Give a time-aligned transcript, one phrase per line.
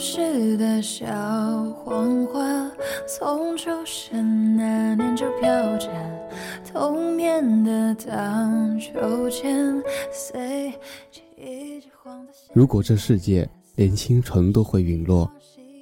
[0.00, 1.06] 事的小
[1.84, 2.40] 黄花，
[3.06, 5.90] 从出生那年就飘着
[6.72, 9.70] 童年的荡秋千，
[10.10, 10.72] 随
[11.12, 15.30] 记忆之晃的如果这世界连星辰都会陨落，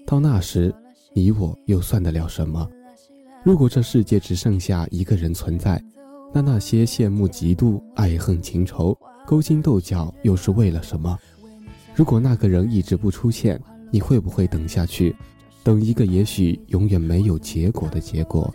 [0.05, 0.75] 到那时，
[1.13, 2.69] 你我又算得了什么？
[3.45, 5.81] 如果这世界只剩下一个人存在，
[6.35, 11.17] 那那些羡慕、嫉妒、爱恨情仇、勾心斗角又是为了什么？
[11.95, 13.61] 如果那个人一直不出现，
[13.91, 15.15] 你会不会等下去，
[15.63, 18.53] 等一个也许永远没有结果的结果？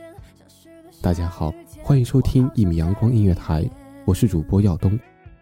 [1.01, 1.51] 大家好，
[1.81, 3.67] 欢迎收听一米阳光音乐台，
[4.05, 4.97] 我是主播耀东。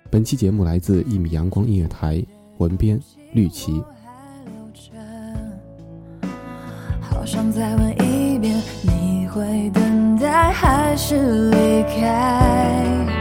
[0.09, 2.24] 本期节目来自一米阳光音乐台，
[2.57, 3.00] 文编
[3.34, 3.84] 绿旗。
[7.02, 13.21] 好想再问一遍，你会等待还是离开？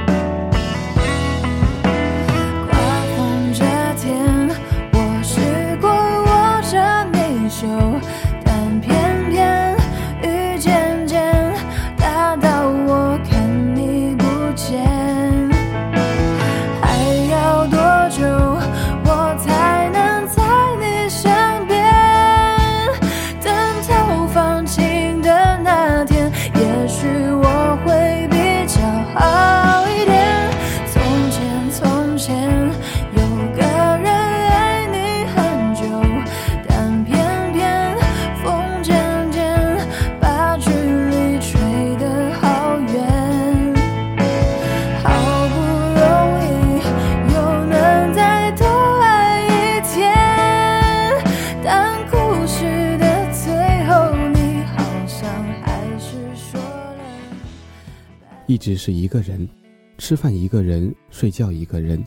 [58.50, 59.48] 一直是一个人，
[59.96, 62.04] 吃饭一个人，睡觉一个人，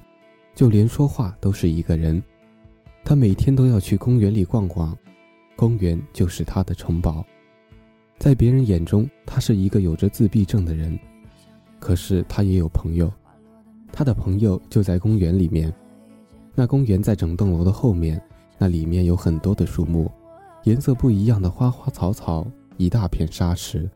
[0.53, 2.21] 就连说话都是一个人。
[3.01, 4.93] 他每天都要去公园里逛逛，
[5.55, 7.25] 公园就是他的城堡。
[8.19, 10.99] 在别人眼中，他是一个有着自闭症的人，
[11.79, 13.09] 可是他也有朋友，
[13.93, 15.73] 他的朋友就在公园里面。
[16.53, 18.21] 那公园在整栋楼的后面，
[18.57, 20.11] 那里面有很多的树木，
[20.65, 23.89] 颜色不一样的花花草草，一大片沙石。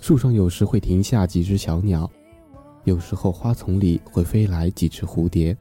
[0.00, 2.10] 树上有时会停下几只小鸟，
[2.84, 5.56] 有时候花丛里会飞来几只蝴蝶。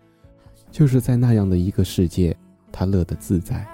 [0.71, 2.35] 就是在那样的一个世界，
[2.71, 3.65] 他乐得自在。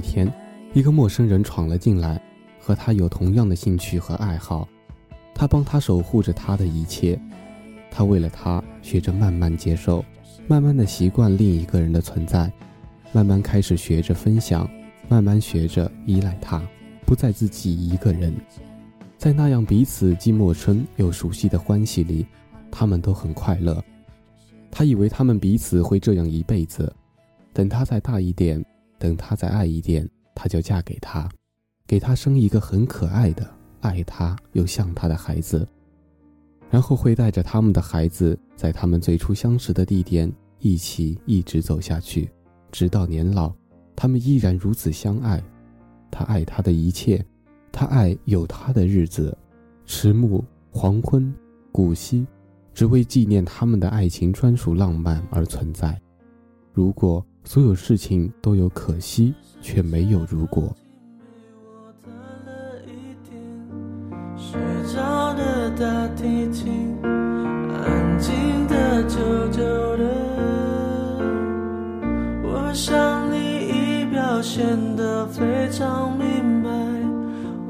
[0.00, 0.32] 一天，
[0.72, 2.18] 一个陌生人闯了进来，
[2.58, 4.66] 和他有同样的兴趣和爱好，
[5.34, 7.20] 他帮他守护着他的一切，
[7.90, 10.02] 他为了他学着慢慢接受，
[10.48, 12.50] 慢慢的习惯另一个人的存在，
[13.12, 14.66] 慢慢开始学着分享，
[15.06, 16.66] 慢慢学着依赖他，
[17.04, 18.34] 不再自己一个人，
[19.18, 22.24] 在那样彼此既陌生又熟悉的关系里，
[22.70, 23.84] 他们都很快乐。
[24.70, 26.90] 他以为他们彼此会这样一辈子，
[27.52, 28.64] 等他再大一点，
[29.00, 31.26] 等他再爱一点，他就嫁给他，
[31.86, 33.48] 给他生一个很可爱的、
[33.80, 35.66] 爱他又像他的孩子，
[36.68, 42.30] 然后会带着他们的孩子，在他们最初相识的地点一起一直走下去，
[42.70, 43.50] 直到年老，
[43.96, 45.42] 他们依然如此相爱。
[46.10, 47.24] 他爱他的一切，
[47.72, 49.34] 他爱有他的日子，
[49.86, 51.32] 迟暮、黄昏、
[51.72, 52.26] 古稀。
[52.72, 56.00] 只为纪念他们的爱情专属浪漫而存在。
[56.72, 60.74] 如果所有事情都有可惜，却没有如果。
[64.36, 64.60] 睡
[64.94, 69.62] 着的大提琴，安静的久久
[69.96, 70.04] 的。
[72.42, 73.36] 我想你
[73.68, 76.70] 已表现得非常明白，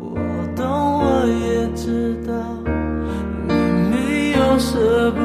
[0.00, 0.16] 我
[0.54, 0.64] 懂，
[1.00, 2.32] 我也知道。
[3.48, 3.54] 你
[3.90, 5.20] 没有舍不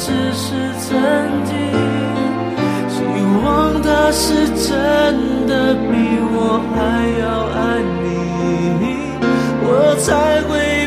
[0.00, 0.46] 只是
[0.80, 0.88] 曾
[1.44, 1.52] 经。
[2.88, 2.98] 希
[3.44, 3.46] 望
[3.82, 5.88] 他是真的比
[6.32, 6.36] 我
[6.72, 6.74] 还
[7.20, 7.24] 要
[7.54, 7.60] 爱
[8.80, 8.82] 你，
[9.62, 9.68] 我
[9.98, 10.08] 才
[10.48, 10.79] 会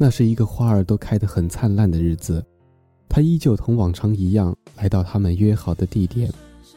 [0.00, 2.44] 那是一个花儿都开得很灿烂的日子，
[3.08, 6.32] 他依旧同往常一样来到他们约好的地点，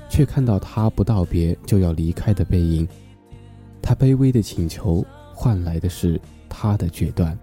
[0.10, 2.88] 却看到他不道别就要离开的背影。
[3.80, 7.38] 他卑微的请求换来的是他的决断。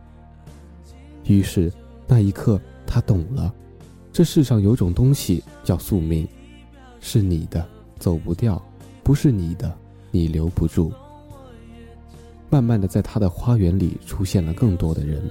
[1.26, 1.73] 于是
[2.08, 3.54] 那一刻，他懂了，
[4.12, 6.26] 这世上有种东西叫宿命，
[6.99, 7.64] 是你的
[8.00, 8.61] 走不掉，
[9.04, 9.73] 不是你的
[10.11, 10.92] 你留不住。
[12.50, 15.23] 慢慢的，在他的花园里出现了更多的人。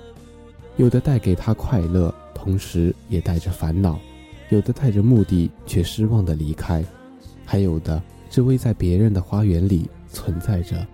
[0.77, 4.00] 有的带给他快乐，同时也带着烦恼；
[4.50, 6.86] 有的带着目的却失望的离开，
[7.46, 10.86] 还有的只为在别人的花园里存在着，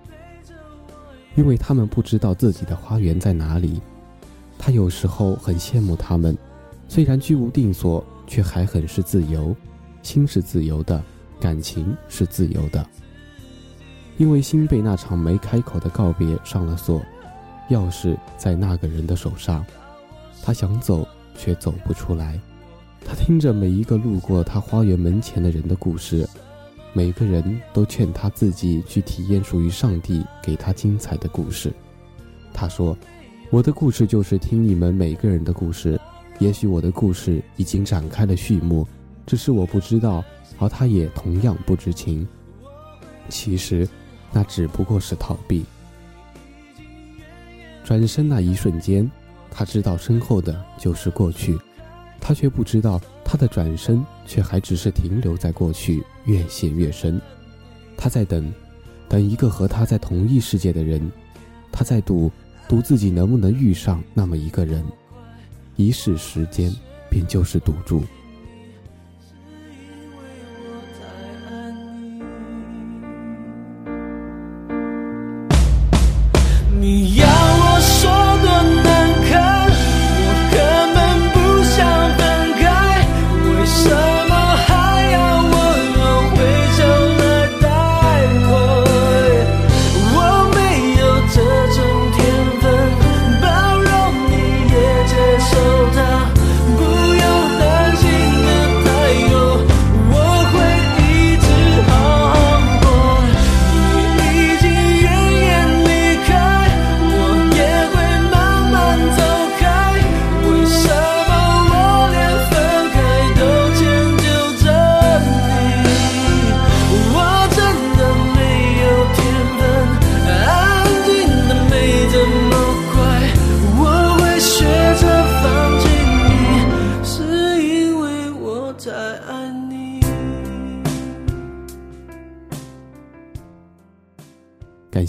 [1.35, 3.81] 因为他们不知道自己的花园在哪里。
[4.57, 6.37] 他有时候很羡慕他们，
[6.87, 9.53] 虽然居无定所，却还很是自由，
[10.01, 11.03] 心是自由的，
[11.41, 12.85] 感情是自由的。
[14.15, 17.01] 因为心被那场没开口的告别上了锁。
[17.69, 19.65] 钥匙在那个人的手上，
[20.41, 22.39] 他想走却走不出来。
[23.05, 26.27] 他听着每一个路过他花园门前的人的故事，
[26.93, 31.73] 每个人都劝他自己去体验属于上帝给他精彩的故事。
[32.53, 32.97] 他说
[33.51, 35.99] ：“我的故事就是听你们每个人的故事。
[36.39, 38.87] 也许我的故事已经展开了序幕，
[39.25, 40.23] 只是我不知道，
[40.59, 42.27] 而他也同样不知情。
[43.27, 43.87] 其实，
[44.31, 45.65] 那只不过是逃避。”
[47.83, 49.09] 转身那一瞬间，
[49.51, 51.57] 他知道身后的就是过去，
[52.19, 57.21] 他却不知道他的转身却还只是停留在过去，越陷越深。
[57.97, 58.51] 他在等，
[59.07, 61.11] 等一个和他在同一世界的人，
[61.71, 62.31] 他在赌，
[62.67, 64.83] 赌自己能不能遇上那么一个人。
[65.75, 66.73] 一世时间，
[67.09, 68.03] 便就是赌注。